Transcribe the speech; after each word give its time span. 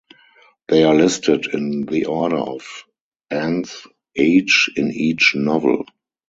They 0.67 0.83
are 0.83 0.95
listed 0.95 1.45
in 1.53 1.83
the 1.85 2.05
order 2.05 2.35
of 2.39 2.63
Anne's 3.29 3.85
age 4.17 4.67
in 4.75 4.91
each 4.91 5.33
novel. 5.35 5.85